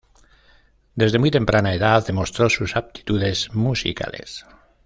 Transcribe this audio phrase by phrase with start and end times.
[0.95, 4.47] Desde muy temprana edad, demostró sus aptitudes musicales.